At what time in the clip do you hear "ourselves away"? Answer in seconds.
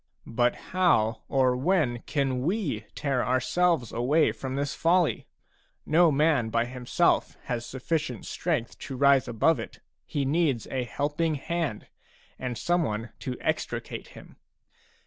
3.23-4.31